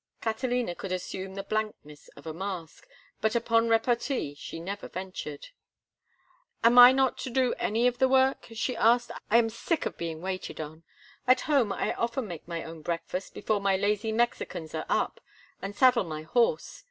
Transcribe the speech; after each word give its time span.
Catalina 0.19 0.73
could 0.73 0.91
assume 0.91 1.35
the 1.35 1.43
blankness 1.43 2.07
of 2.15 2.25
a 2.25 2.33
mask, 2.33 2.87
but 3.21 3.35
upon 3.35 3.69
repartee 3.69 4.33
she 4.33 4.59
never 4.59 4.87
ventured. 4.87 5.49
"Am 6.63 6.79
I 6.79 6.91
not 6.91 7.19
to 7.19 7.29
do 7.29 7.53
any 7.59 7.85
of 7.85 7.99
the 7.99 8.09
work?" 8.09 8.47
she 8.51 8.75
asked. 8.75 9.11
"I 9.29 9.37
am 9.37 9.51
sick 9.51 9.85
of 9.85 9.97
being 9.99 10.19
waited 10.19 10.59
on. 10.59 10.81
At 11.27 11.41
home 11.41 11.71
I 11.71 11.93
often 11.93 12.27
make 12.27 12.47
my 12.47 12.63
own 12.63 12.81
breakfast 12.81 13.35
before 13.35 13.61
my 13.61 13.77
lazy 13.77 14.11
Mexicans 14.11 14.73
are 14.73 14.87
up, 14.89 15.21
and 15.61 15.75
saddle 15.75 16.03
my 16.05 16.23
horse. 16.23 16.79